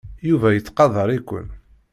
[0.29, 1.47] Yuba yettqadar-iken.